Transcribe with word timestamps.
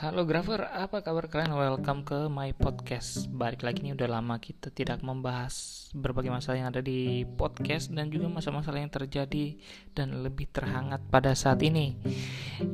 Halo 0.00 0.24
Grafer, 0.24 0.64
apa 0.64 1.04
kabar 1.04 1.28
kalian? 1.28 1.52
Welcome 1.52 2.08
ke 2.08 2.24
my 2.32 2.56
podcast. 2.56 3.28
Balik 3.28 3.60
lagi 3.60 3.84
nih 3.84 3.92
udah 3.92 4.08
lama 4.08 4.40
kita 4.40 4.72
tidak 4.72 5.04
membahas 5.04 5.84
berbagai 5.92 6.32
masalah 6.32 6.56
yang 6.56 6.72
ada 6.72 6.80
di 6.80 7.28
podcast 7.28 7.92
dan 7.92 8.08
juga 8.08 8.32
masalah-masalah 8.32 8.80
yang 8.80 8.88
terjadi 8.88 9.60
dan 9.92 10.24
lebih 10.24 10.48
terhangat 10.48 11.04
pada 11.12 11.36
saat 11.36 11.60
ini. 11.60 12.00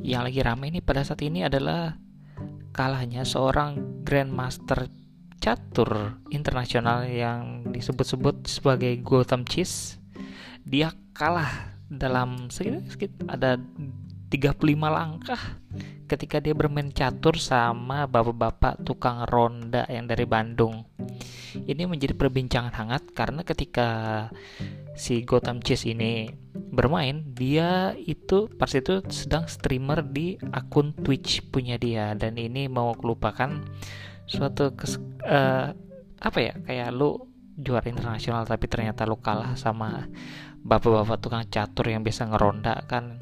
Yang 0.07 0.23
lagi 0.23 0.39
rame 0.39 0.71
ini 0.71 0.79
pada 0.79 1.03
saat 1.03 1.19
ini 1.19 1.43
adalah 1.43 1.99
kalahnya 2.71 3.27
seorang 3.27 4.07
grandmaster 4.07 4.87
catur 5.43 6.23
internasional 6.31 7.03
yang 7.11 7.67
disebut-sebut 7.67 8.47
sebagai 8.47 9.03
Gotham 9.03 9.43
Cheese. 9.43 9.99
Dia 10.63 10.95
kalah 11.11 11.75
dalam 11.91 12.47
sekitar 12.47 13.27
ada 13.27 13.59
35 14.31 14.63
langkah 14.87 15.39
ketika 16.07 16.39
dia 16.39 16.55
bermain 16.55 16.89
catur 16.89 17.35
sama 17.37 18.07
bapak-bapak 18.07 18.81
tukang 18.87 19.27
ronda 19.27 19.83
yang 19.91 20.07
dari 20.07 20.23
Bandung. 20.23 20.87
Ini 21.57 21.83
menjadi 21.83 22.15
perbincangan 22.15 22.73
hangat 22.73 23.11
karena 23.11 23.43
ketika 23.43 23.89
si 24.95 25.21
Gotham 25.27 25.59
Chess 25.59 25.83
ini 25.83 26.31
bermain, 26.55 27.27
dia 27.35 27.93
itu 27.99 28.47
pas 28.57 28.71
itu 28.71 29.03
sedang 29.11 29.45
streamer 29.45 30.01
di 30.01 30.39
akun 30.55 30.95
Twitch 30.95 31.45
punya 31.51 31.75
dia 31.77 32.15
dan 32.15 32.39
ini 32.39 32.65
mau 32.71 32.95
kelupakan 32.95 33.61
suatu 34.27 34.73
kes, 34.73 34.99
uh, 35.27 35.71
apa 36.17 36.39
ya 36.41 36.53
kayak 36.65 36.89
lu 36.95 37.15
juara 37.57 37.89
internasional 37.89 38.45
tapi 38.45 38.69
ternyata 38.69 39.05
lu 39.09 39.17
kalah 39.17 39.57
sama 39.57 40.05
bapak-bapak 40.61 41.17
tukang 41.21 41.45
catur 41.49 41.89
yang 41.89 42.05
biasa 42.05 42.29
ngeronda 42.29 42.85
kan 42.85 43.17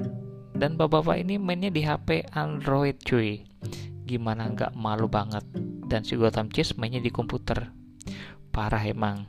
dan 0.56 0.80
bapak-bapak 0.80 1.20
ini 1.20 1.36
mainnya 1.36 1.68
di 1.68 1.84
HP 1.84 2.32
Android 2.32 2.96
cuy. 3.04 3.44
Gimana 4.08 4.48
nggak 4.48 4.72
malu 4.72 5.04
banget. 5.04 5.44
Dan 5.86 6.00
si 6.00 6.16
Gotham 6.16 6.48
Chess 6.48 6.80
mainnya 6.80 7.04
di 7.04 7.12
komputer. 7.12 7.68
Parah 8.48 8.80
emang. 8.88 9.28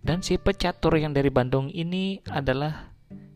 Dan 0.00 0.24
si 0.24 0.40
pecatur 0.40 0.96
yang 0.96 1.12
dari 1.12 1.28
Bandung 1.28 1.68
ini 1.68 2.18
adalah 2.32 2.90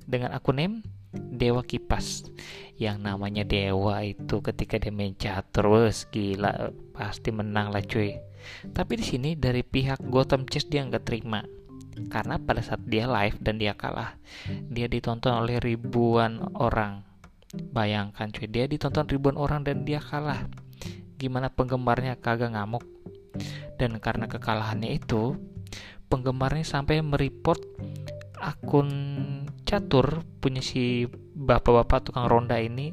dengan 0.09 0.33
akun 0.33 0.57
name 0.57 0.77
Dewa 1.12 1.61
Kipas. 1.61 2.33
Yang 2.81 2.97
namanya 3.05 3.45
Dewa 3.45 4.01
itu 4.01 4.41
ketika 4.41 4.81
dia 4.81 4.89
main 4.89 5.13
catur 5.13 5.77
wes 5.77 6.09
gila 6.09 6.73
pasti 6.97 7.29
menang 7.29 7.77
lah 7.77 7.85
cuy. 7.85 8.17
Tapi 8.73 8.92
di 8.97 9.05
sini 9.05 9.31
dari 9.37 9.61
pihak 9.61 10.09
Gotham 10.09 10.48
Chess 10.48 10.65
dia 10.65 10.81
nggak 10.81 11.05
terima 11.05 11.45
karena 12.12 12.36
pada 12.36 12.61
saat 12.61 12.84
dia 12.84 13.08
live 13.08 13.41
dan 13.41 13.56
dia 13.56 13.72
kalah 13.72 14.20
dia 14.69 14.86
ditonton 14.86 15.33
oleh 15.33 15.56
ribuan 15.58 16.44
orang. 16.56 17.02
Bayangkan 17.56 18.28
cuy 18.28 18.47
dia 18.50 18.69
ditonton 18.69 19.08
ribuan 19.08 19.41
orang 19.41 19.64
dan 19.64 19.89
dia 19.89 20.02
kalah. 20.02 20.44
Gimana 21.17 21.48
penggemarnya? 21.48 22.20
Kagak 22.20 22.52
ngamuk. 22.52 22.84
Dan 23.80 23.97
karena 24.00 24.28
kekalahannya 24.28 24.92
itu 24.92 25.36
penggemarnya 26.12 26.64
sampai 26.64 27.00
mereport 27.00 27.61
akun 28.36 28.89
catur 29.64 30.22
punya 30.39 30.61
si 30.61 31.08
bapak-bapak 31.34 32.08
tukang 32.08 32.28
ronda 32.28 32.61
ini 32.61 32.92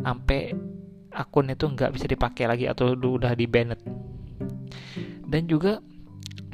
sampai 0.00 0.54
akun 1.12 1.52
itu 1.52 1.68
nggak 1.68 1.92
bisa 1.92 2.06
dipakai 2.06 2.48
lagi 2.48 2.64
atau 2.70 2.94
udah 2.94 3.34
di 3.34 3.44
banned 3.44 3.82
dan 5.26 5.42
juga 5.46 5.82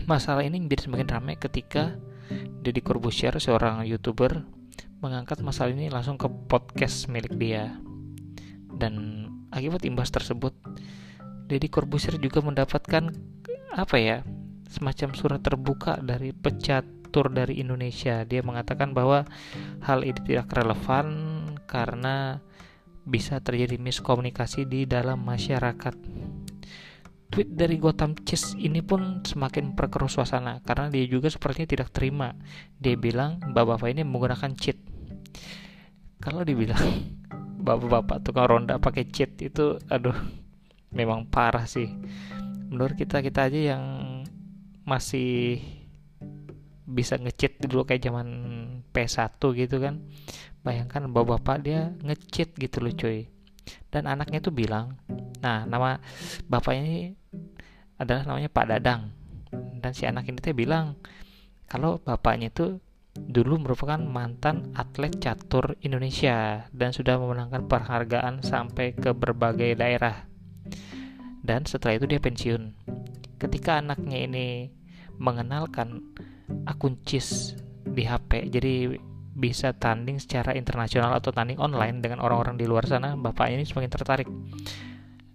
Masalah 0.06 0.46
ini 0.46 0.62
menjadi 0.62 0.86
semakin 0.86 1.08
ramai 1.10 1.34
ketika 1.34 1.98
Deddy 2.62 2.78
Corbuzier, 2.78 3.34
seorang 3.42 3.82
youtuber, 3.90 4.46
mengangkat 5.02 5.42
masalah 5.42 5.74
ini 5.74 5.90
langsung 5.90 6.14
ke 6.14 6.30
podcast 6.46 7.10
milik 7.10 7.34
dia. 7.34 7.74
Dan 8.70 9.26
akibat 9.50 9.82
imbas 9.82 10.14
tersebut, 10.14 10.54
Deddy 11.50 11.66
Corbuzier 11.66 12.22
juga 12.22 12.38
mendapatkan 12.38 13.10
apa 13.74 13.96
ya 13.98 14.22
semacam 14.70 15.10
surat 15.18 15.40
terbuka 15.42 15.98
dari 15.98 16.30
pecatur 16.30 17.26
dari 17.34 17.58
Indonesia. 17.58 18.22
Dia 18.22 18.46
mengatakan 18.46 18.94
bahwa 18.94 19.26
hal 19.82 20.06
ini 20.06 20.22
tidak 20.22 20.54
relevan 20.54 21.06
karena 21.66 22.38
bisa 23.02 23.42
terjadi 23.42 23.74
miskomunikasi 23.78 24.70
di 24.70 24.86
dalam 24.86 25.22
masyarakat 25.26 25.94
tweet 27.30 27.52
dari 27.54 27.76
Gotham 27.76 28.14
Chess 28.22 28.54
ini 28.56 28.80
pun 28.80 29.22
semakin 29.26 29.74
perkeruh 29.74 30.10
suasana 30.10 30.62
karena 30.62 30.88
dia 30.88 31.04
juga 31.06 31.28
sepertinya 31.28 31.68
tidak 31.68 31.88
terima. 31.90 32.32
Dia 32.78 32.94
bilang 32.94 33.42
bapak-bapak 33.42 33.88
ini 33.92 34.02
menggunakan 34.06 34.52
cheat. 34.56 34.78
Kalau 36.22 36.46
dibilang 36.46 36.80
bapak-bapak 37.66 38.22
tukang 38.22 38.46
ronda 38.46 38.78
pakai 38.78 39.06
cheat 39.10 39.36
itu 39.42 39.76
aduh 39.90 40.16
memang 40.94 41.26
parah 41.28 41.66
sih. 41.66 41.90
Menurut 42.70 42.94
kita 42.98 43.22
kita 43.22 43.50
aja 43.50 43.76
yang 43.76 43.82
masih 44.86 45.58
bisa 46.86 47.18
ngecheat 47.18 47.58
dulu 47.66 47.82
kayak 47.82 48.06
zaman 48.06 48.28
P1 48.94 49.38
gitu 49.38 49.76
kan. 49.82 50.06
Bayangkan 50.62 51.10
bapak-bapak 51.10 51.56
dia 51.62 51.90
ngecheat 52.02 52.54
gitu 52.54 52.78
loh 52.82 52.94
cuy. 52.94 53.35
Dan 53.96 54.04
anaknya 54.04 54.44
tuh 54.44 54.52
bilang 54.52 55.00
Nah, 55.46 55.62
nama 55.68 56.00
bapaknya 56.50 56.82
ini 56.82 57.00
adalah 58.02 58.26
namanya 58.26 58.50
Pak 58.50 58.66
Dadang. 58.66 59.14
Dan 59.78 59.92
si 59.94 60.08
anak 60.08 60.26
ini 60.26 60.42
teh 60.42 60.56
bilang 60.56 60.98
kalau 61.70 62.02
bapaknya 62.02 62.50
itu 62.50 62.82
dulu 63.16 63.62
merupakan 63.62 63.96
mantan 63.96 64.74
atlet 64.76 65.14
catur 65.16 65.78
Indonesia 65.80 66.68
dan 66.74 66.92
sudah 66.92 67.16
memenangkan 67.16 67.64
penghargaan 67.64 68.44
sampai 68.44 68.92
ke 68.92 69.14
berbagai 69.14 69.78
daerah. 69.78 70.28
Dan 71.46 71.64
setelah 71.64 71.96
itu 71.96 72.10
dia 72.10 72.20
pensiun. 72.20 72.74
Ketika 73.38 73.78
anaknya 73.78 74.26
ini 74.26 74.48
mengenalkan 75.16 76.02
akun 76.66 76.98
CIS 77.06 77.54
di 77.86 78.02
HP, 78.02 78.50
jadi 78.50 78.98
bisa 79.36 79.76
tanding 79.76 80.16
secara 80.16 80.56
internasional 80.56 81.12
atau 81.12 81.28
tanding 81.28 81.60
online 81.60 82.00
dengan 82.00 82.24
orang-orang 82.24 82.56
di 82.56 82.64
luar 82.64 82.88
sana, 82.88 83.12
bapaknya 83.20 83.60
ini 83.60 83.68
semakin 83.68 83.92
tertarik. 83.92 84.28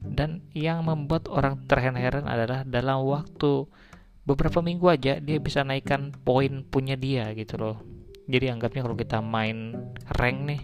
Dan 0.01 0.41
yang 0.57 0.81
membuat 0.89 1.29
orang 1.29 1.69
terheran-heran 1.69 2.25
adalah 2.25 2.66
dalam 2.66 3.06
waktu 3.06 3.69
beberapa 4.25 4.66
minggu 4.66 4.85
aja 4.89 5.22
dia 5.22 5.38
bisa 5.38 5.62
naikkan 5.62 6.17
poin 6.25 6.66
punya 6.66 6.97
dia 6.97 7.29
gitu 7.38 7.62
loh. 7.62 7.78
Jadi 8.25 8.50
anggapnya 8.50 8.81
kalau 8.81 8.97
kita 8.97 9.22
main 9.22 9.78
rank 10.18 10.38
nih 10.50 10.62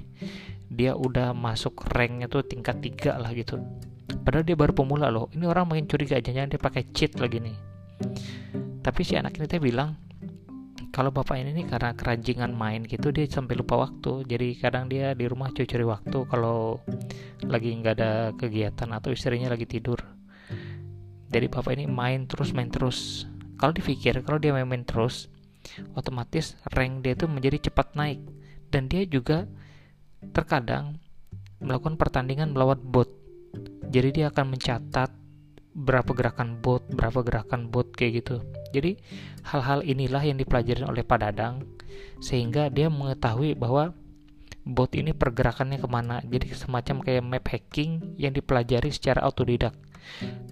dia 0.67 0.97
udah 0.97 1.37
masuk 1.37 1.85
ranknya 1.93 2.25
tuh 2.25 2.41
tingkat 2.41 2.81
tiga 2.81 3.21
lah 3.21 3.29
gitu. 3.37 3.61
Padahal 4.25 4.43
dia 4.43 4.57
baru 4.57 4.73
pemula 4.73 5.13
loh. 5.13 5.29
Ini 5.31 5.45
orang 5.45 5.69
makin 5.69 5.85
curiga 5.85 6.17
aja 6.17 6.33
dia 6.33 6.59
pakai 6.59 6.89
cheat 6.89 7.15
lagi 7.21 7.37
nih. 7.37 7.57
Tapi 8.81 9.01
si 9.05 9.13
anak 9.13 9.37
ini 9.37 9.45
teh 9.45 9.61
bilang 9.61 10.06
kalau 10.97 11.13
bapak 11.13 11.37
ini 11.37 11.53
nih 11.53 11.69
karena 11.69 11.93
keranjingan 11.93 12.57
main 12.57 12.81
gitu 12.81 13.13
dia 13.13 13.29
sampai 13.29 13.53
lupa 13.53 13.85
waktu. 13.85 14.25
Jadi 14.25 14.57
kadang 14.57 14.89
dia 14.89 15.13
di 15.13 15.29
rumah 15.29 15.53
curi-curi 15.53 15.85
waktu 15.85 16.25
kalau 16.25 16.81
lagi 17.45 17.69
nggak 17.69 17.93
ada 18.01 18.33
kegiatan 18.33 18.89
atau 18.89 19.13
istrinya 19.13 19.53
lagi 19.53 19.69
tidur. 19.69 20.01
Jadi 21.29 21.45
bapak 21.53 21.77
ini 21.77 21.85
main 21.85 22.25
terus 22.25 22.49
main 22.49 22.73
terus. 22.73 23.29
Kalau 23.61 23.77
dipikir 23.77 24.25
kalau 24.25 24.41
dia 24.41 24.57
main-main 24.57 24.81
terus 24.81 25.29
otomatis 25.93 26.57
rank 26.73 27.05
dia 27.05 27.13
itu 27.13 27.29
menjadi 27.29 27.69
cepat 27.69 27.93
naik. 27.93 28.17
Dan 28.73 28.89
dia 28.89 29.05
juga 29.05 29.45
terkadang 30.33 30.97
melakukan 31.61 32.01
pertandingan 32.01 32.57
melawan 32.57 32.81
bot. 32.81 33.13
Jadi 33.93 34.17
dia 34.17 34.33
akan 34.33 34.49
mencatat 34.49 35.13
berapa 35.77 36.09
gerakan 36.17 36.57
bot, 36.57 36.81
berapa 36.89 37.21
gerakan 37.21 37.69
bot 37.69 37.93
kayak 37.93 38.25
gitu. 38.25 38.41
Jadi 38.77 38.91
hal-hal 39.49 39.81
inilah 39.81 40.21
yang 40.21 40.37
dipelajari 40.37 40.85
oleh 40.85 41.01
Pak 41.01 41.19
Dadang 41.25 41.65
sehingga 42.21 42.69
dia 42.69 42.93
mengetahui 42.93 43.57
bahwa 43.57 43.97
bot 44.67 44.93
ini 44.93 45.17
pergerakannya 45.17 45.81
ke 45.81 45.87
mana. 45.89 46.21
Jadi 46.21 46.53
semacam 46.53 47.01
kayak 47.01 47.23
map 47.25 47.45
hacking 47.49 48.15
yang 48.21 48.35
dipelajari 48.35 48.93
secara 48.93 49.25
autodidak. 49.25 49.73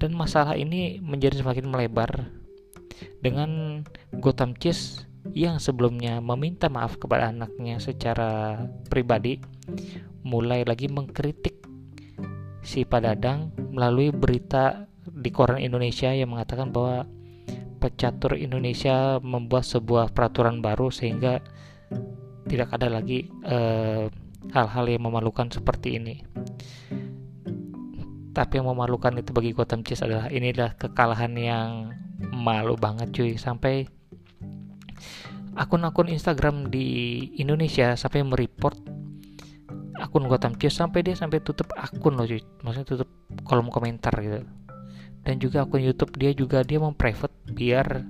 Dan 0.02 0.18
masalah 0.18 0.58
ini 0.58 1.00
menjadi 1.00 1.40
semakin 1.40 1.70
melebar 1.70 2.34
dengan 3.22 3.82
Gotham 4.16 4.56
Chess 4.56 5.04
yang 5.34 5.58
sebelumnya 5.58 6.22
meminta 6.22 6.70
maaf 6.70 7.02
kepada 7.02 7.34
anaknya 7.34 7.82
secara 7.82 8.62
pribadi 8.92 9.42
mulai 10.22 10.62
lagi 10.62 10.86
mengkritik 10.86 11.66
si 12.62 12.86
Pak 12.86 13.02
Dadang 13.02 13.54
melalui 13.74 14.14
berita 14.14 14.86
di 15.06 15.30
koran 15.30 15.62
Indonesia 15.62 16.10
yang 16.14 16.34
mengatakan 16.34 16.74
bahwa 16.74 17.06
pecatur 17.86 18.34
Indonesia 18.34 19.22
membuat 19.22 19.62
sebuah 19.62 20.10
peraturan 20.10 20.58
baru 20.58 20.90
sehingga 20.90 21.38
tidak 22.50 22.74
ada 22.74 22.90
lagi 22.90 23.30
eh, 23.46 24.10
hal-hal 24.50 24.86
yang 24.90 25.06
memalukan 25.06 25.54
seperti 25.54 26.02
ini. 26.02 26.26
Tapi 28.34 28.58
yang 28.58 28.66
memalukan 28.74 29.14
itu 29.22 29.30
bagi 29.32 29.54
Gotham 29.54 29.86
Chess 29.86 30.02
adalah 30.02 30.34
inilah 30.34 30.74
kekalahan 30.82 31.38
yang 31.38 31.94
malu 32.34 32.74
banget 32.74 33.14
cuy. 33.14 33.38
Sampai 33.38 33.86
akun-akun 35.54 36.10
Instagram 36.10 36.74
di 36.74 37.22
Indonesia 37.38 37.94
sampai 37.94 38.26
mereport 38.26 38.76
akun 40.02 40.28
Gotham 40.28 40.58
Chess 40.58 40.82
sampai 40.82 41.06
dia 41.06 41.16
sampai 41.16 41.40
tutup 41.40 41.70
akun 41.78 42.18
loh 42.18 42.26
cuy. 42.26 42.42
Maksudnya 42.66 42.88
tutup 42.90 43.10
kolom 43.46 43.70
komentar 43.70 44.12
gitu 44.20 44.65
dan 45.26 45.42
juga 45.42 45.66
akun 45.66 45.82
YouTube 45.82 46.14
dia 46.16 46.32
juga 46.38 46.62
dia 46.62 46.78
mau 46.78 46.94
private 46.94 47.34
biar 47.50 48.06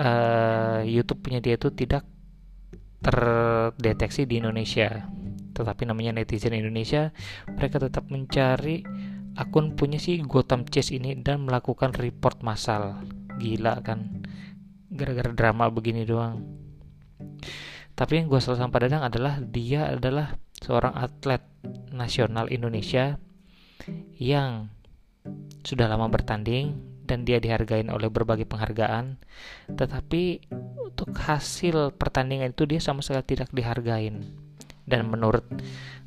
uh, 0.00 0.80
YouTube 0.82 1.20
punya 1.20 1.44
dia 1.44 1.60
itu 1.60 1.68
tidak 1.70 2.08
terdeteksi 3.04 4.24
di 4.24 4.40
Indonesia. 4.40 5.06
Tetapi 5.52 5.86
namanya 5.86 6.16
netizen 6.16 6.56
Indonesia 6.56 7.12
mereka 7.46 7.78
tetap 7.78 8.08
mencari 8.08 8.82
akun 9.38 9.78
punya 9.78 10.00
si 10.02 10.18
Gotham 10.24 10.66
Chess 10.66 10.90
ini 10.90 11.14
dan 11.20 11.44
melakukan 11.46 11.94
report 11.94 12.42
massal. 12.42 13.04
Gila 13.38 13.84
kan? 13.84 14.24
Gara-gara 14.90 15.30
drama 15.30 15.70
begini 15.70 16.02
doang. 16.02 16.42
Tapi 17.94 18.22
yang 18.22 18.30
gue 18.30 18.38
selalu 18.38 18.58
sama 18.62 18.78
Dadang 18.78 19.02
adalah 19.02 19.42
dia 19.42 19.90
adalah 19.94 20.38
seorang 20.62 20.94
atlet 20.94 21.42
nasional 21.90 22.46
Indonesia 22.46 23.18
yang 24.18 24.70
sudah 25.66 25.90
lama 25.90 26.08
bertanding 26.08 26.76
dan 27.08 27.24
dia 27.24 27.40
dihargai 27.40 27.88
oleh 27.88 28.12
berbagai 28.12 28.44
penghargaan 28.44 29.16
tetapi 29.72 30.44
untuk 30.84 31.14
hasil 31.14 31.96
pertandingan 31.96 32.52
itu 32.52 32.68
dia 32.68 32.82
sama 32.82 33.00
sekali 33.00 33.24
tidak 33.24 33.48
dihargain. 33.54 34.24
Dan 34.88 35.12
menurut 35.12 35.44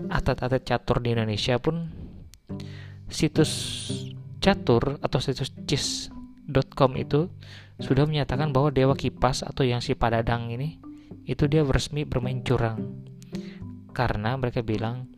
atlet-atlet 0.10 0.66
catur 0.66 1.06
di 1.06 1.14
Indonesia 1.14 1.62
pun 1.62 1.94
situs 3.08 3.52
catur 4.42 4.98
atau 5.06 5.22
situs 5.22 5.54
chess.com 5.70 6.98
itu 6.98 7.30
sudah 7.78 8.10
menyatakan 8.10 8.50
bahwa 8.50 8.74
Dewa 8.74 8.98
Kipas 8.98 9.46
atau 9.46 9.62
yang 9.62 9.86
si 9.86 9.94
Padadang 9.94 10.50
ini 10.50 10.82
itu 11.30 11.46
dia 11.46 11.62
resmi 11.62 12.10
bermain 12.10 12.42
curang. 12.42 13.06
Karena 13.94 14.34
mereka 14.34 14.66
bilang 14.66 15.14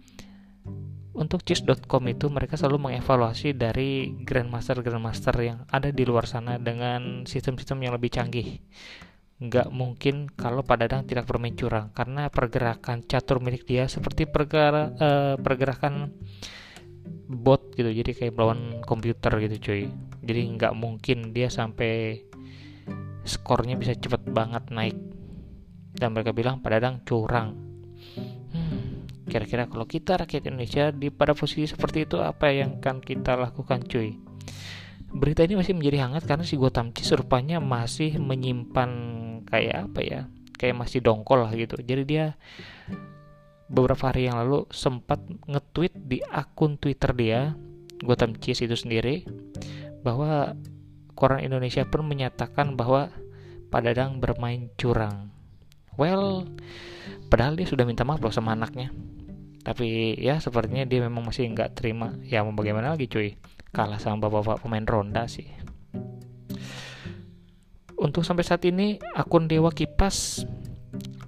untuk 1.13 1.45
chess.com 1.45 2.03
itu 2.09 2.25
mereka 2.33 2.57
selalu 2.57 2.89
mengevaluasi 2.89 3.53
dari 3.53 4.17
grandmaster 4.25 4.81
grandmaster 4.81 5.33
yang 5.37 5.61
ada 5.69 5.93
di 5.93 6.03
luar 6.09 6.25
sana 6.25 6.57
dengan 6.57 7.29
sistem-sistem 7.29 7.85
yang 7.85 7.93
lebih 7.93 8.09
canggih. 8.09 8.57
Nggak 9.37 9.69
mungkin 9.69 10.25
kalau 10.33 10.65
Pak 10.65 10.77
Dadang 10.81 11.05
tidak 11.05 11.29
bermain 11.29 11.53
curang 11.53 11.93
karena 11.93 12.33
pergerakan 12.33 13.05
catur 13.05 13.45
milik 13.45 13.61
dia 13.69 13.85
seperti 13.85 14.25
pergera, 14.25 14.89
uh, 14.89 15.35
pergerakan 15.37 16.09
bot 17.29 17.73
gitu 17.77 17.89
jadi 17.93 18.11
kayak 18.13 18.33
melawan 18.33 18.81
komputer 18.81 19.37
gitu 19.45 19.55
cuy. 19.69 19.83
Jadi 20.25 20.41
nggak 20.57 20.73
mungkin 20.73 21.29
dia 21.29 21.53
sampai 21.53 22.25
skornya 23.21 23.77
bisa 23.77 23.93
cepet 23.93 24.25
banget 24.33 24.65
naik. 24.73 24.97
Dan 25.93 26.17
mereka 26.17 26.33
bilang 26.33 26.57
pada 26.57 26.81
Dadang 26.81 27.05
curang 27.05 27.72
kira-kira 29.33 29.65
kalau 29.65 29.89
kita 29.89 30.13
rakyat 30.21 30.45
Indonesia 30.45 30.93
di 30.93 31.09
pada 31.09 31.33
posisi 31.33 31.65
seperti 31.65 32.05
itu 32.05 32.21
apa 32.21 32.53
yang 32.53 32.77
akan 32.77 33.01
kita 33.01 33.33
lakukan 33.33 33.81
cuy? 33.89 34.13
Berita 35.09 35.41
ini 35.41 35.57
masih 35.57 35.73
menjadi 35.73 36.05
hangat 36.05 36.29
karena 36.29 36.45
si 36.45 36.53
Gotham 36.53 36.93
Cheese 36.93 37.17
rupanya 37.17 37.57
masih 37.57 38.21
menyimpan 38.21 38.89
kayak 39.49 39.89
apa 39.89 39.99
ya 40.05 40.21
kayak 40.61 40.77
masih 40.77 41.01
dongkol 41.01 41.49
lah 41.49 41.53
gitu. 41.57 41.81
Jadi 41.81 42.05
dia 42.05 42.37
beberapa 43.73 44.13
hari 44.13 44.29
yang 44.29 44.37
lalu 44.37 44.69
sempat 44.69 45.17
nge-tweet 45.49 45.97
di 45.97 46.21
akun 46.29 46.77
Twitter 46.77 47.09
dia 47.17 47.57
Gotham 48.05 48.37
Cheese 48.37 48.69
itu 48.69 48.77
sendiri 48.77 49.25
bahwa 50.05 50.53
koran 51.17 51.41
Indonesia 51.41 51.81
pun 51.89 52.05
menyatakan 52.05 52.77
bahwa 52.77 53.09
Pak 53.73 53.81
Dadang 53.81 54.21
bermain 54.21 54.69
curang. 54.77 55.33
Well 55.97 56.45
padahal 57.33 57.57
dia 57.57 57.65
sudah 57.65 57.85
minta 57.85 58.05
maaf 58.05 58.21
loh 58.21 58.29
sama 58.29 58.53
anaknya 58.53 58.93
tapi 59.63 60.19
ya 60.19 60.37
sepertinya 60.43 60.83
dia 60.83 61.01
memang 61.01 61.25
masih 61.27 61.47
nggak 61.51 61.79
terima. 61.79 62.13
Ya 62.27 62.43
mau 62.43 62.53
bagaimana 62.53 62.93
lagi 62.93 63.07
cuy? 63.07 63.39
Kalah 63.73 63.97
sama 63.97 64.27
bapak-bapak 64.27 64.61
pemain 64.61 64.85
ronda 64.85 65.25
sih. 65.25 65.47
Untuk 67.97 68.27
sampai 68.27 68.43
saat 68.43 68.61
ini 68.67 68.99
akun 69.15 69.47
Dewa 69.47 69.71
Kipas 69.71 70.43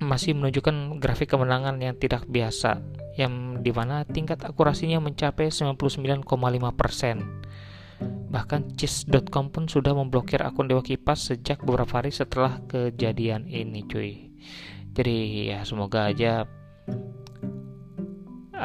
masih 0.03 0.35
menunjukkan 0.37 0.99
grafik 0.99 1.31
kemenangan 1.31 1.79
yang 1.81 1.95
tidak 1.97 2.27
biasa 2.27 2.83
yang 3.15 3.63
di 3.63 3.71
mana 3.71 4.03
tingkat 4.03 4.43
akurasinya 4.43 4.99
mencapai 4.99 5.47
99,5% 5.47 6.27
Bahkan 8.35 8.75
Cheese.com 8.75 9.55
pun 9.55 9.71
sudah 9.71 9.95
memblokir 9.95 10.43
akun 10.43 10.67
Dewa 10.67 10.83
Kipas 10.83 11.31
sejak 11.31 11.63
beberapa 11.63 12.03
hari 12.03 12.11
setelah 12.11 12.59
kejadian 12.67 13.47
ini 13.47 13.87
cuy. 13.87 14.35
Jadi 14.91 15.47
ya 15.47 15.63
semoga 15.63 16.11
aja 16.11 16.43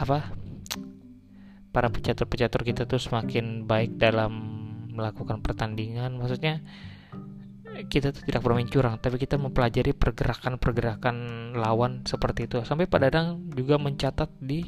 apa 0.01 0.33
para 1.71 1.93
pecatur-pecatur 1.93 2.65
kita 2.65 2.83
tuh 2.89 2.99
semakin 2.99 3.69
baik 3.69 4.01
dalam 4.01 4.33
melakukan 4.97 5.45
pertandingan. 5.45 6.17
Maksudnya 6.17 6.65
kita 7.87 8.13
tuh 8.13 8.27
tidak 8.27 8.43
bermain 8.45 8.67
curang 8.67 9.01
tapi 9.01 9.17
kita 9.17 9.41
mempelajari 9.41 9.95
pergerakan-pergerakan 9.95 11.17
lawan 11.55 12.03
seperti 12.09 12.49
itu. 12.49 12.65
Sampai 12.67 12.89
Pak 12.91 13.01
Dadang 13.01 13.49
juga 13.55 13.79
mencatat 13.79 14.29
di 14.41 14.67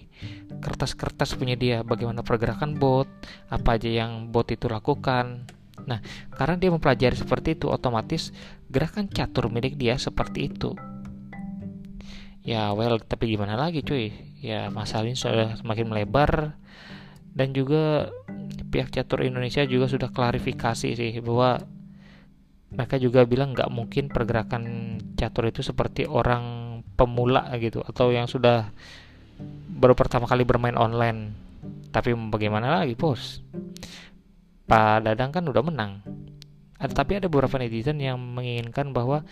kertas-kertas 0.62 1.34
punya 1.34 1.58
dia 1.58 1.82
bagaimana 1.82 2.22
pergerakan 2.22 2.78
bot 2.78 3.08
apa 3.50 3.80
aja 3.80 3.90
yang 3.90 4.30
bot 4.30 4.46
itu 4.52 4.70
lakukan. 4.70 5.48
Nah 5.88 5.98
karena 6.38 6.60
dia 6.60 6.70
mempelajari 6.70 7.16
seperti 7.18 7.58
itu 7.58 7.66
otomatis 7.66 8.30
gerakan 8.70 9.10
catur 9.10 9.50
milik 9.50 9.74
dia 9.74 9.98
seperti 9.98 10.52
itu 10.52 10.78
ya 12.42 12.74
well 12.74 12.98
tapi 12.98 13.30
gimana 13.30 13.54
lagi 13.54 13.86
cuy? 13.86 14.10
Ya 14.42 14.68
masalah 14.68 15.06
ini 15.06 15.18
sudah 15.18 15.58
semakin 15.58 15.86
melebar. 15.88 16.58
Dan 17.32 17.56
juga 17.56 18.12
pihak 18.68 18.92
catur 18.92 19.24
Indonesia 19.24 19.64
juga 19.64 19.88
sudah 19.88 20.12
klarifikasi 20.12 20.88
sih 20.92 21.12
bahwa 21.24 21.64
mereka 22.72 23.00
juga 23.00 23.24
bilang 23.24 23.56
nggak 23.56 23.72
mungkin 23.72 24.08
pergerakan 24.08 24.96
catur 25.16 25.48
itu 25.48 25.64
seperti 25.64 26.08
orang 26.08 26.44
pemula 26.96 27.52
gitu 27.60 27.80
atau 27.84 28.12
yang 28.12 28.28
sudah 28.28 28.68
baru 29.72 29.96
pertama 29.96 30.28
kali 30.28 30.44
bermain 30.44 30.76
online. 30.76 31.36
Tapi 31.92 32.16
bagaimana 32.32 32.82
lagi 32.82 32.96
bos? 32.96 33.44
Pak 34.68 35.04
Dadang 35.04 35.30
kan 35.32 35.44
udah 35.44 35.62
menang. 35.64 36.00
Tapi 36.80 37.20
ada 37.20 37.28
beberapa 37.28 37.60
netizen 37.60 38.00
yang 38.02 38.18
menginginkan 38.18 38.90
bahwa 38.90 39.22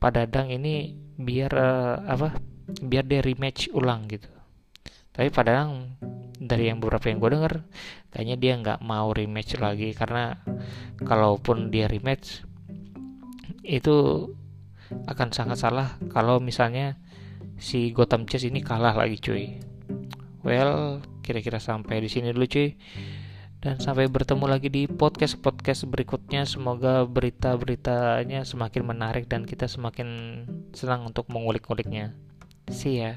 Pak 0.00 0.10
Dadang 0.16 0.48
ini 0.50 0.96
biar 1.16 1.52
uh, 1.52 1.96
apa 2.04 2.36
biar 2.66 3.06
dia 3.06 3.22
rematch 3.22 3.70
ulang 3.70 4.10
gitu. 4.10 4.28
Tapi 5.14 5.32
padahal 5.32 5.86
dari 6.36 6.68
yang 6.68 6.82
beberapa 6.82 7.08
yang 7.08 7.18
gue 7.22 7.30
denger 7.32 7.54
kayaknya 8.12 8.36
dia 8.36 8.52
nggak 8.60 8.80
mau 8.84 9.16
rematch 9.16 9.56
lagi 9.56 9.96
karena 9.96 10.36
kalaupun 11.00 11.72
dia 11.72 11.88
rematch 11.88 12.44
itu 13.64 14.28
akan 15.08 15.32
sangat 15.32 15.58
salah 15.58 15.96
kalau 16.12 16.36
misalnya 16.38 17.00
si 17.56 17.90
Gotham 17.96 18.28
Chess 18.28 18.44
ini 18.44 18.60
kalah 18.60 18.92
lagi 18.92 19.16
cuy. 19.16 19.56
Well 20.44 21.00
kira-kira 21.24 21.58
sampai 21.58 22.04
di 22.04 22.08
sini 22.12 22.30
dulu 22.30 22.46
cuy. 22.46 22.76
Dan 23.56 23.82
sampai 23.82 24.06
bertemu 24.06 24.46
lagi 24.46 24.68
di 24.70 24.86
podcast-podcast 24.86 25.90
berikutnya. 25.90 26.46
Semoga 26.46 27.02
berita-beritanya 27.08 28.46
semakin 28.46 28.84
menarik 28.84 29.26
dan 29.26 29.42
kita 29.42 29.66
semakin 29.66 30.06
senang 30.70 31.08
untuk 31.08 31.26
mengulik-uliknya 31.32 32.14
See 32.70 32.98
ya. 32.98 33.14